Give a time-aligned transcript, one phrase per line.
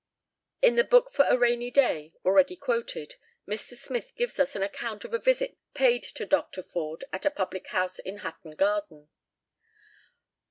[0.63, 3.17] In the 'Book for a Rainy Day,' already quoted,
[3.47, 3.75] Mr.
[3.77, 6.63] Smith gives us an account of a visit paid to Dr.
[6.63, 9.09] Forde at a public house in Hatton Garden.